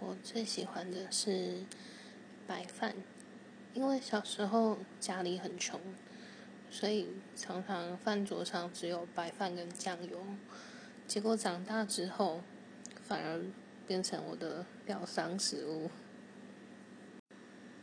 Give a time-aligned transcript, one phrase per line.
[0.00, 1.62] 我最喜欢的是
[2.46, 2.94] 白饭
[3.74, 5.78] 因为小时候家里很穷
[6.70, 10.24] 所以常常饭桌上只有白饭跟酱油。
[11.06, 12.40] 结果长大之后
[13.02, 13.42] 反而
[13.86, 15.90] 变成我的疗伤食物。